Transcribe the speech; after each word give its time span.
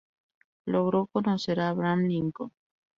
Logró 0.65 1.05
conocer 1.13 1.59
a 1.59 1.69
Abraham 1.69 2.07
Lincoln. 2.07 2.51